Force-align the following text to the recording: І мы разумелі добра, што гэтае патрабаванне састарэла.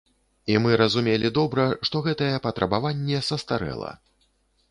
І 0.53 0.53
мы 0.61 0.77
разумелі 0.81 1.29
добра, 1.35 1.65
што 1.89 2.01
гэтае 2.07 2.31
патрабаванне 2.47 3.19
састарэла. 3.29 3.91